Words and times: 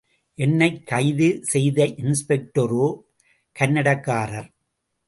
என்னைக் 0.35 0.87
கைது 0.87 1.39
செய்த 1.41 1.85
இன்ஸ்பெக்டேரோ 1.85 2.87
கன்னடக்காரர். 3.59 4.49